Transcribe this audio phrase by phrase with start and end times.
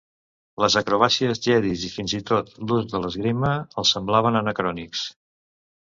[0.61, 3.53] Les acrobàcies Jedis i fins i tot l'ús de l'esgrima
[3.83, 5.05] els semblaven anacrònics.